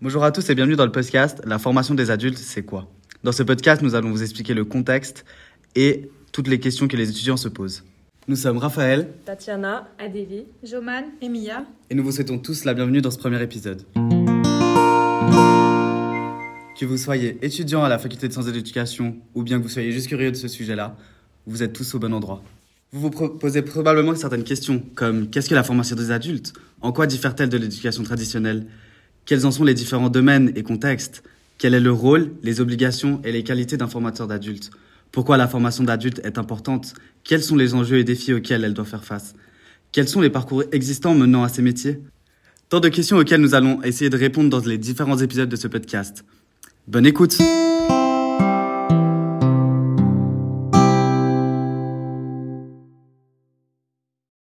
[0.00, 2.88] Bonjour à tous et bienvenue dans le podcast La formation des adultes, c'est quoi?
[3.24, 5.24] Dans ce podcast, nous allons vous expliquer le contexte
[5.74, 7.84] et toutes les questions que les étudiants se posent.
[8.28, 11.64] Nous sommes Raphaël, Tatiana, Adélie, Joman et Mia.
[11.90, 13.82] et nous vous souhaitons tous la bienvenue dans ce premier épisode.
[16.78, 19.68] Que vous soyez étudiant à la faculté de sciences de l'éducation ou bien que vous
[19.68, 20.96] soyez juste curieux de ce sujet-là,
[21.46, 22.44] vous êtes tous au bon endroit.
[22.92, 26.52] Vous vous posez probablement certaines questions comme qu'est-ce que la formation des adultes?
[26.82, 28.66] En quoi diffère-t-elle de l'éducation traditionnelle?
[29.28, 31.22] Quels en sont les différents domaines et contextes
[31.58, 34.70] Quel est le rôle, les obligations et les qualités d'un formateur d'adultes
[35.12, 36.94] Pourquoi la formation d'adultes est importante?
[37.24, 39.34] Quels sont les enjeux et défis auxquels elle doit faire face?
[39.92, 42.00] Quels sont les parcours existants menant à ces métiers?
[42.70, 45.68] Tant de questions auxquelles nous allons essayer de répondre dans les différents épisodes de ce
[45.68, 46.24] podcast.
[46.86, 47.36] Bonne écoute